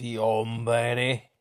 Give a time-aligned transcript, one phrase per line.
[0.00, 1.32] Sì, hombre.